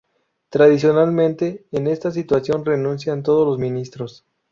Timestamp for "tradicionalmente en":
0.49-1.85